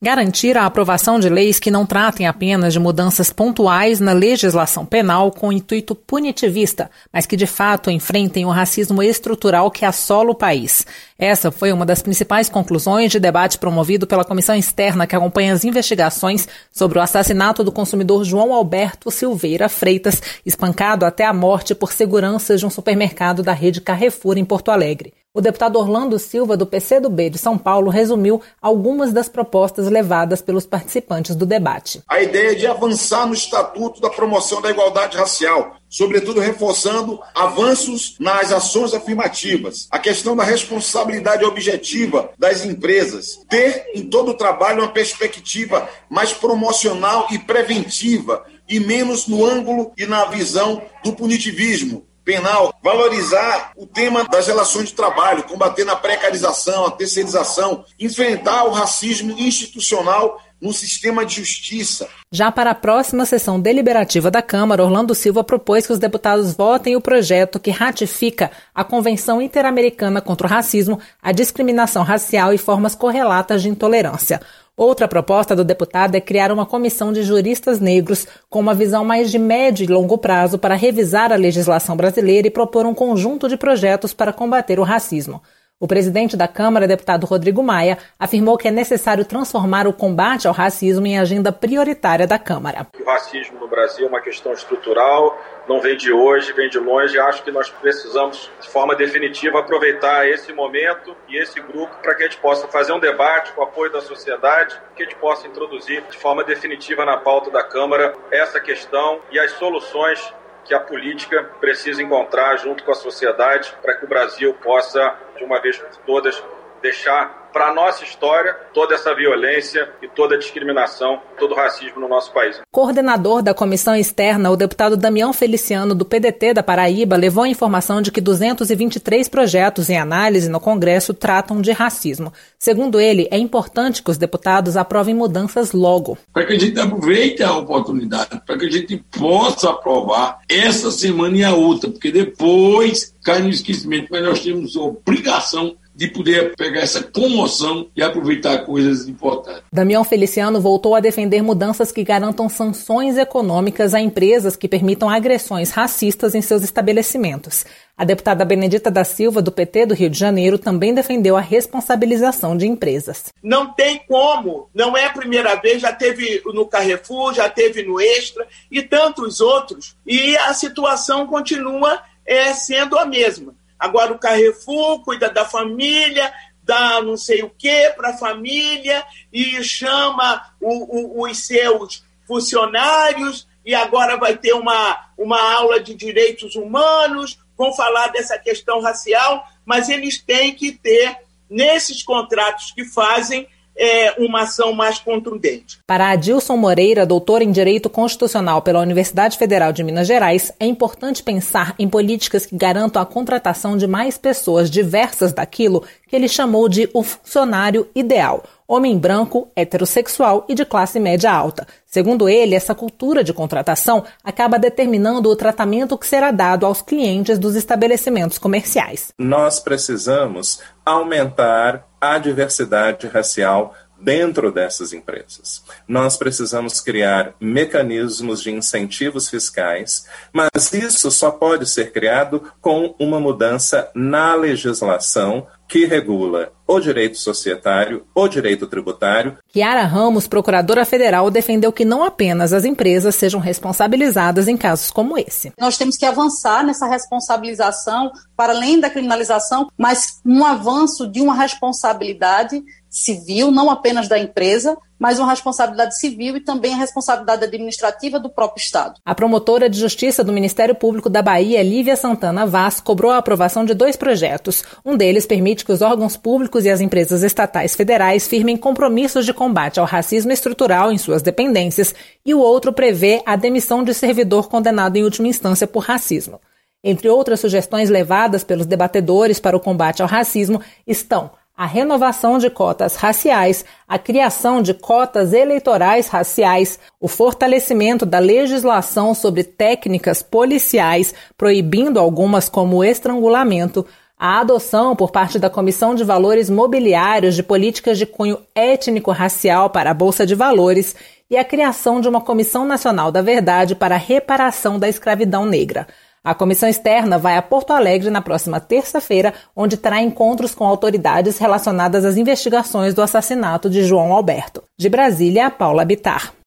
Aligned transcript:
Garantir 0.00 0.56
a 0.56 0.64
aprovação 0.64 1.18
de 1.18 1.28
leis 1.28 1.58
que 1.58 1.72
não 1.72 1.84
tratem 1.84 2.28
apenas 2.28 2.72
de 2.72 2.78
mudanças 2.78 3.32
pontuais 3.32 3.98
na 3.98 4.12
legislação 4.12 4.86
penal 4.86 5.32
com 5.32 5.52
intuito 5.52 5.92
punitivista, 5.92 6.88
mas 7.12 7.26
que 7.26 7.36
de 7.36 7.48
fato 7.48 7.90
enfrentem 7.90 8.46
o 8.46 8.50
racismo 8.50 9.02
estrutural 9.02 9.72
que 9.72 9.84
assola 9.84 10.30
o 10.30 10.36
país. 10.36 10.86
Essa 11.18 11.50
foi 11.50 11.72
uma 11.72 11.84
das 11.84 12.00
principais 12.00 12.48
conclusões 12.48 13.10
de 13.10 13.18
debate 13.18 13.58
promovido 13.58 14.06
pela 14.06 14.24
comissão 14.24 14.54
externa 14.54 15.04
que 15.04 15.16
acompanha 15.16 15.52
as 15.52 15.64
investigações 15.64 16.46
sobre 16.70 17.00
o 17.00 17.02
assassinato 17.02 17.64
do 17.64 17.72
consumidor 17.72 18.22
João 18.22 18.52
Alberto 18.52 19.10
Silveira 19.10 19.68
Freitas, 19.68 20.22
espancado 20.46 21.04
até 21.04 21.24
a 21.24 21.34
morte 21.34 21.74
por 21.74 21.90
seguranças 21.90 22.60
de 22.60 22.66
um 22.66 22.70
supermercado 22.70 23.42
da 23.42 23.52
rede 23.52 23.80
Carrefour 23.80 24.38
em 24.38 24.44
Porto 24.44 24.70
Alegre. 24.70 25.17
O 25.34 25.42
deputado 25.42 25.78
Orlando 25.78 26.18
Silva, 26.18 26.56
do 26.56 26.64
PCdoB 26.64 27.28
de 27.28 27.36
São 27.36 27.58
Paulo, 27.58 27.90
resumiu 27.90 28.40
algumas 28.62 29.12
das 29.12 29.28
propostas 29.28 29.86
levadas 29.86 30.40
pelos 30.40 30.64
participantes 30.64 31.36
do 31.36 31.44
debate. 31.44 32.02
A 32.08 32.22
ideia 32.22 32.56
de 32.56 32.66
avançar 32.66 33.26
no 33.26 33.34
Estatuto 33.34 34.00
da 34.00 34.08
Promoção 34.08 34.62
da 34.62 34.70
Igualdade 34.70 35.18
Racial, 35.18 35.76
sobretudo 35.86 36.40
reforçando 36.40 37.20
avanços 37.34 38.16
nas 38.18 38.50
ações 38.50 38.94
afirmativas, 38.94 39.86
a 39.90 39.98
questão 39.98 40.34
da 40.34 40.44
responsabilidade 40.44 41.44
objetiva 41.44 42.30
das 42.38 42.64
empresas, 42.64 43.38
ter 43.50 43.84
em 43.94 44.08
todo 44.08 44.30
o 44.30 44.36
trabalho 44.36 44.80
uma 44.80 44.92
perspectiva 44.92 45.86
mais 46.08 46.32
promocional 46.32 47.26
e 47.30 47.38
preventiva 47.38 48.46
e 48.66 48.80
menos 48.80 49.26
no 49.26 49.44
ângulo 49.44 49.92
e 49.96 50.06
na 50.06 50.24
visão 50.24 50.82
do 51.04 51.12
punitivismo, 51.12 52.07
penal, 52.28 52.74
valorizar 52.82 53.72
o 53.74 53.86
tema 53.86 54.22
das 54.22 54.46
relações 54.48 54.90
de 54.90 54.94
trabalho, 54.94 55.44
combater 55.44 55.86
na 55.86 55.96
precarização, 55.96 56.84
a 56.84 56.90
terceirização, 56.90 57.86
enfrentar 57.98 58.64
o 58.64 58.70
racismo 58.70 59.34
institucional 59.38 60.38
no 60.60 60.70
sistema 60.70 61.24
de 61.24 61.36
justiça. 61.36 62.06
Já 62.30 62.52
para 62.52 62.72
a 62.72 62.74
próxima 62.74 63.24
sessão 63.24 63.58
deliberativa 63.58 64.30
da 64.30 64.42
Câmara, 64.42 64.84
Orlando 64.84 65.14
Silva 65.14 65.42
propôs 65.42 65.86
que 65.86 65.92
os 65.94 65.98
deputados 65.98 66.52
votem 66.52 66.96
o 66.96 67.00
projeto 67.00 67.58
que 67.58 67.70
ratifica 67.70 68.50
a 68.74 68.84
Convenção 68.84 69.40
Interamericana 69.40 70.20
contra 70.20 70.46
o 70.46 70.50
Racismo, 70.50 71.00
a 71.22 71.32
Discriminação 71.32 72.02
Racial 72.02 72.52
e 72.52 72.58
Formas 72.58 72.94
Correlatas 72.94 73.62
de 73.62 73.70
Intolerância. 73.70 74.38
Outra 74.78 75.08
proposta 75.08 75.56
do 75.56 75.64
deputado 75.64 76.14
é 76.14 76.20
criar 76.20 76.52
uma 76.52 76.64
comissão 76.64 77.12
de 77.12 77.24
juristas 77.24 77.80
negros 77.80 78.28
com 78.48 78.60
uma 78.60 78.72
visão 78.72 79.04
mais 79.04 79.28
de 79.28 79.36
médio 79.36 79.82
e 79.82 79.88
longo 79.88 80.16
prazo 80.16 80.56
para 80.56 80.76
revisar 80.76 81.32
a 81.32 81.36
legislação 81.36 81.96
brasileira 81.96 82.46
e 82.46 82.50
propor 82.50 82.86
um 82.86 82.94
conjunto 82.94 83.48
de 83.48 83.56
projetos 83.56 84.14
para 84.14 84.32
combater 84.32 84.78
o 84.78 84.84
racismo. 84.84 85.42
O 85.80 85.86
presidente 85.86 86.36
da 86.36 86.48
Câmara, 86.48 86.88
deputado 86.88 87.24
Rodrigo 87.24 87.62
Maia, 87.62 87.98
afirmou 88.18 88.58
que 88.58 88.66
é 88.66 88.70
necessário 88.70 89.24
transformar 89.24 89.86
o 89.86 89.92
combate 89.92 90.48
ao 90.48 90.52
racismo 90.52 91.06
em 91.06 91.16
agenda 91.16 91.52
prioritária 91.52 92.26
da 92.26 92.36
Câmara. 92.36 92.84
O 93.00 93.04
racismo 93.04 93.60
no 93.60 93.68
Brasil 93.68 94.06
é 94.06 94.08
uma 94.08 94.20
questão 94.20 94.52
estrutural, 94.52 95.40
não 95.68 95.80
vem 95.80 95.96
de 95.96 96.12
hoje, 96.12 96.52
vem 96.52 96.68
de 96.68 96.80
longe. 96.80 97.16
Acho 97.20 97.44
que 97.44 97.52
nós 97.52 97.70
precisamos, 97.70 98.50
de 98.60 98.68
forma 98.68 98.96
definitiva, 98.96 99.60
aproveitar 99.60 100.28
esse 100.28 100.52
momento 100.52 101.14
e 101.28 101.36
esse 101.36 101.60
grupo 101.60 101.94
para 102.02 102.16
que 102.16 102.24
a 102.24 102.26
gente 102.26 102.38
possa 102.38 102.66
fazer 102.66 102.92
um 102.92 102.98
debate 102.98 103.52
com 103.52 103.60
o 103.60 103.64
apoio 103.64 103.92
da 103.92 104.00
sociedade, 104.00 104.74
que 104.96 105.04
a 105.04 105.06
gente 105.06 105.16
possa 105.20 105.46
introduzir 105.46 106.02
de 106.10 106.18
forma 106.18 106.42
definitiva 106.42 107.04
na 107.04 107.18
pauta 107.18 107.52
da 107.52 107.62
Câmara 107.62 108.16
essa 108.32 108.58
questão 108.58 109.20
e 109.30 109.38
as 109.38 109.52
soluções 109.52 110.34
que 110.68 110.74
a 110.74 110.80
política 110.80 111.42
precisa 111.58 112.02
encontrar 112.02 112.58
junto 112.58 112.84
com 112.84 112.92
a 112.92 112.94
sociedade 112.94 113.74
para 113.80 113.94
que 113.94 114.04
o 114.04 114.08
Brasil 114.08 114.52
possa, 114.62 115.16
de 115.34 115.42
uma 115.42 115.58
vez 115.62 115.78
por 115.78 115.96
todas, 116.04 116.44
deixar 116.82 117.37
para 117.52 117.68
a 117.68 117.74
nossa 117.74 118.04
história 118.04 118.54
toda 118.72 118.94
essa 118.94 119.14
violência 119.14 119.88
e 120.02 120.08
toda 120.08 120.34
a 120.34 120.38
discriminação, 120.38 121.20
todo 121.38 121.52
o 121.52 121.56
racismo 121.56 122.00
no 122.00 122.08
nosso 122.08 122.32
país. 122.32 122.60
Coordenador 122.70 123.42
da 123.42 123.54
comissão 123.54 123.94
externa, 123.94 124.50
o 124.50 124.56
deputado 124.56 124.96
Damião 124.96 125.32
Feliciano, 125.32 125.94
do 125.94 126.04
PDT 126.04 126.54
da 126.54 126.62
Paraíba, 126.62 127.16
levou 127.16 127.44
a 127.44 127.48
informação 127.48 128.00
de 128.00 128.10
que 128.10 128.20
223 128.20 129.28
projetos 129.28 129.90
em 129.90 129.98
análise 129.98 130.48
no 130.48 130.60
Congresso 130.60 131.14
tratam 131.14 131.60
de 131.60 131.72
racismo. 131.72 132.32
Segundo 132.58 133.00
ele, 133.00 133.28
é 133.30 133.38
importante 133.38 134.02
que 134.02 134.10
os 134.10 134.18
deputados 134.18 134.76
aprovem 134.76 135.14
mudanças 135.14 135.72
logo. 135.72 136.18
Para 136.32 136.46
que 136.46 136.52
a 136.54 136.58
gente 136.58 136.78
aproveite 136.78 137.42
a 137.42 137.56
oportunidade, 137.56 138.40
para 138.44 138.58
que 138.58 138.66
a 138.66 138.70
gente 138.70 138.96
possa 139.18 139.70
aprovar 139.70 140.38
essa 140.48 140.90
semana 140.90 141.36
e 141.36 141.44
a 141.44 141.54
outra, 141.54 141.90
porque 141.90 142.10
depois 142.10 143.14
cai 143.24 143.40
no 143.40 143.50
esquecimento, 143.50 144.08
mas 144.10 144.22
nós 144.22 144.40
temos 144.40 144.76
obrigação 144.76 145.76
de 145.98 146.06
poder 146.06 146.54
pegar 146.54 146.82
essa 146.82 147.02
comoção 147.02 147.88
e 147.96 148.00
aproveitar 148.00 148.58
coisas 148.58 149.08
importantes. 149.08 149.64
Damião 149.72 150.04
Feliciano 150.04 150.60
voltou 150.60 150.94
a 150.94 151.00
defender 151.00 151.42
mudanças 151.42 151.90
que 151.90 152.04
garantam 152.04 152.48
sanções 152.48 153.18
econômicas 153.18 153.94
a 153.94 154.00
empresas 154.00 154.54
que 154.54 154.68
permitam 154.68 155.10
agressões 155.10 155.72
racistas 155.72 156.36
em 156.36 156.40
seus 156.40 156.62
estabelecimentos. 156.62 157.66
A 157.96 158.04
deputada 158.04 158.44
Benedita 158.44 158.92
da 158.92 159.02
Silva, 159.02 159.42
do 159.42 159.50
PT 159.50 159.86
do 159.86 159.94
Rio 159.94 160.08
de 160.08 160.16
Janeiro, 160.16 160.56
também 160.56 160.94
defendeu 160.94 161.36
a 161.36 161.40
responsabilização 161.40 162.56
de 162.56 162.64
empresas. 162.64 163.32
Não 163.42 163.74
tem 163.74 164.00
como, 164.06 164.70
não 164.72 164.96
é 164.96 165.06
a 165.06 165.12
primeira 165.12 165.56
vez, 165.56 165.82
já 165.82 165.92
teve 165.92 166.40
no 166.54 166.64
Carrefour, 166.64 167.34
já 167.34 167.50
teve 167.50 167.82
no 167.82 168.00
Extra 168.00 168.46
e 168.70 168.82
tantos 168.82 169.40
outros, 169.40 169.96
e 170.06 170.36
a 170.36 170.54
situação 170.54 171.26
continua 171.26 172.00
é, 172.24 172.54
sendo 172.54 172.96
a 172.96 173.04
mesma. 173.04 173.57
Agora 173.78 174.12
o 174.12 174.18
Carrefour 174.18 175.02
cuida 175.04 175.30
da 175.30 175.44
família, 175.44 176.32
dá 176.62 177.00
não 177.00 177.16
sei 177.16 177.42
o 177.42 177.50
que 177.50 177.90
para 177.90 178.10
a 178.10 178.16
família 178.16 179.04
e 179.32 179.62
chama 179.62 180.52
o, 180.60 181.20
o, 181.20 181.26
os 181.26 181.46
seus 181.46 182.04
funcionários 182.26 183.48
e 183.64 183.74
agora 183.74 184.16
vai 184.16 184.36
ter 184.36 184.52
uma, 184.52 185.10
uma 185.16 185.40
aula 185.54 185.80
de 185.80 185.94
direitos 185.94 186.56
humanos, 186.56 187.38
vão 187.56 187.72
falar 187.74 188.08
dessa 188.08 188.38
questão 188.38 188.80
racial, 188.80 189.46
mas 189.64 189.88
eles 189.88 190.18
têm 190.22 190.54
que 190.54 190.72
ter, 190.72 191.18
nesses 191.50 192.02
contratos 192.02 192.72
que 192.72 192.84
fazem, 192.84 193.48
é, 193.78 194.14
uma 194.18 194.42
ação 194.42 194.72
mais 194.72 194.98
contundente. 194.98 195.78
Para 195.86 196.10
Adilson 196.10 196.56
Moreira, 196.56 197.06
doutor 197.06 197.40
em 197.40 197.52
Direito 197.52 197.88
Constitucional 197.88 198.60
pela 198.60 198.80
Universidade 198.80 199.38
Federal 199.38 199.72
de 199.72 199.84
Minas 199.84 200.08
Gerais, 200.08 200.52
é 200.58 200.66
importante 200.66 201.22
pensar 201.22 201.74
em 201.78 201.88
políticas 201.88 202.44
que 202.44 202.56
garantam 202.56 203.00
a 203.00 203.06
contratação 203.06 203.76
de 203.76 203.86
mais 203.86 204.18
pessoas 204.18 204.68
diversas 204.68 205.32
daquilo 205.32 205.84
que 206.08 206.16
ele 206.16 206.28
chamou 206.28 206.68
de 206.68 206.90
o 206.92 207.02
funcionário 207.02 207.86
ideal, 207.94 208.42
homem 208.68 208.98
branco, 208.98 209.50
heterossexual 209.56 210.44
e 210.46 210.54
de 210.54 210.66
classe 210.66 211.00
média 211.00 211.32
alta. 211.32 211.66
Segundo 211.86 212.28
ele, 212.28 212.54
essa 212.54 212.74
cultura 212.74 213.24
de 213.24 213.32
contratação 213.32 214.04
acaba 214.22 214.58
determinando 214.58 215.30
o 215.30 215.36
tratamento 215.36 215.96
que 215.96 216.06
será 216.06 216.30
dado 216.30 216.66
aos 216.66 216.82
clientes 216.82 217.38
dos 217.38 217.56
estabelecimentos 217.56 218.36
comerciais. 218.36 219.08
Nós 219.18 219.58
precisamos 219.58 220.60
aumentar 220.84 221.88
a 221.98 222.18
diversidade 222.18 223.06
racial 223.06 223.74
dentro 224.00 224.52
dessas 224.52 224.92
empresas. 224.92 225.64
Nós 225.86 226.16
precisamos 226.16 226.80
criar 226.80 227.34
mecanismos 227.40 228.42
de 228.42 228.50
incentivos 228.50 229.28
fiscais, 229.28 230.06
mas 230.32 230.72
isso 230.72 231.10
só 231.10 231.30
pode 231.30 231.68
ser 231.68 231.92
criado 231.92 232.52
com 232.60 232.94
uma 232.98 233.18
mudança 233.18 233.90
na 233.94 234.34
legislação 234.34 235.46
que 235.68 235.84
regula 235.84 236.50
o 236.66 236.80
direito 236.80 237.18
societário, 237.18 238.06
o 238.14 238.26
direito 238.26 238.66
tributário. 238.66 239.38
Kiara 239.52 239.84
Ramos, 239.84 240.26
procuradora 240.26 240.84
federal, 240.84 241.30
defendeu 241.30 241.72
que 241.72 241.84
não 241.84 242.02
apenas 242.02 242.52
as 242.52 242.64
empresas 242.64 243.14
sejam 243.14 243.40
responsabilizadas 243.40 244.48
em 244.48 244.56
casos 244.56 244.90
como 244.90 245.16
esse. 245.18 245.52
Nós 245.58 245.76
temos 245.76 245.96
que 245.96 246.04
avançar 246.04 246.64
nessa 246.64 246.86
responsabilização 246.86 248.10
para 248.36 248.52
além 248.52 248.80
da 248.80 248.90
criminalização, 248.90 249.68
mas 249.76 250.20
um 250.24 250.44
avanço 250.44 251.06
de 251.06 251.20
uma 251.20 251.34
responsabilidade 251.34 252.62
civil, 253.04 253.50
não 253.50 253.70
apenas 253.70 254.08
da 254.08 254.18
empresa, 254.18 254.76
mas 254.98 255.18
uma 255.18 255.30
responsabilidade 255.30 255.98
civil 255.98 256.36
e 256.36 256.40
também 256.40 256.74
a 256.74 256.76
responsabilidade 256.76 257.44
administrativa 257.44 258.18
do 258.18 258.28
próprio 258.28 258.60
Estado. 258.60 259.00
A 259.04 259.14
promotora 259.14 259.70
de 259.70 259.78
justiça 259.78 260.24
do 260.24 260.32
Ministério 260.32 260.74
Público 260.74 261.08
da 261.08 261.22
Bahia, 261.22 261.62
Lívia 261.62 261.96
Santana 261.96 262.44
Vaz, 262.44 262.80
cobrou 262.80 263.12
a 263.12 263.18
aprovação 263.18 263.64
de 263.64 263.74
dois 263.74 263.96
projetos. 263.96 264.64
Um 264.84 264.96
deles 264.96 265.26
permite 265.26 265.64
que 265.64 265.72
os 265.72 265.82
órgãos 265.82 266.16
públicos 266.16 266.64
e 266.64 266.70
as 266.70 266.80
empresas 266.80 267.22
estatais 267.22 267.76
federais 267.76 268.26
firmem 268.26 268.56
compromissos 268.56 269.24
de 269.24 269.32
combate 269.32 269.78
ao 269.78 269.86
racismo 269.86 270.32
estrutural 270.32 270.90
em 270.90 270.98
suas 270.98 271.22
dependências, 271.22 271.94
e 272.26 272.34
o 272.34 272.40
outro 272.40 272.72
prevê 272.72 273.22
a 273.24 273.36
demissão 273.36 273.84
de 273.84 273.94
servidor 273.94 274.48
condenado 274.48 274.96
em 274.96 275.04
última 275.04 275.28
instância 275.28 275.66
por 275.66 275.84
racismo. 275.84 276.40
Entre 276.82 277.08
outras 277.08 277.40
sugestões 277.40 277.90
levadas 277.90 278.44
pelos 278.44 278.66
debatedores 278.66 279.40
para 279.40 279.56
o 279.56 279.60
combate 279.60 280.00
ao 280.00 280.08
racismo 280.08 280.60
estão 280.86 281.30
a 281.58 281.66
renovação 281.66 282.38
de 282.38 282.48
cotas 282.48 282.94
raciais, 282.94 283.64
a 283.88 283.98
criação 283.98 284.62
de 284.62 284.72
cotas 284.72 285.32
eleitorais 285.32 286.06
raciais, 286.06 286.78
o 287.00 287.08
fortalecimento 287.08 288.06
da 288.06 288.20
legislação 288.20 289.12
sobre 289.12 289.42
técnicas 289.42 290.22
policiais, 290.22 291.12
proibindo 291.36 291.98
algumas 291.98 292.48
como 292.48 292.76
o 292.76 292.84
estrangulamento, 292.84 293.84
a 294.16 294.38
adoção 294.38 294.94
por 294.94 295.10
parte 295.10 295.36
da 295.36 295.50
Comissão 295.50 295.96
de 295.96 296.04
Valores 296.04 296.48
Mobiliários 296.48 297.34
de 297.34 297.42
políticas 297.42 297.98
de 297.98 298.06
cunho 298.06 298.38
étnico-racial 298.54 299.68
para 299.68 299.90
a 299.90 299.94
Bolsa 299.94 300.24
de 300.24 300.36
Valores 300.36 300.94
e 301.28 301.36
a 301.36 301.44
criação 301.44 302.00
de 302.00 302.08
uma 302.08 302.20
Comissão 302.20 302.64
Nacional 302.64 303.10
da 303.10 303.20
Verdade 303.20 303.74
para 303.74 303.96
a 303.96 303.98
reparação 303.98 304.78
da 304.78 304.88
escravidão 304.88 305.44
negra. 305.44 305.88
A 306.22 306.34
comissão 306.34 306.68
externa 306.68 307.18
vai 307.18 307.36
a 307.36 307.42
Porto 307.42 307.72
Alegre 307.72 308.10
na 308.10 308.20
próxima 308.20 308.60
terça-feira, 308.60 309.32
onde 309.54 309.76
terá 309.76 310.00
encontros 310.00 310.54
com 310.54 310.64
autoridades 310.64 311.38
relacionadas 311.38 312.04
às 312.04 312.16
investigações 312.16 312.94
do 312.94 313.02
assassinato 313.02 313.70
de 313.70 313.84
João 313.84 314.12
Alberto. 314.12 314.62
De 314.78 314.88
Brasília, 314.88 315.50
Paula 315.50 315.84
Bitar. 315.84 316.37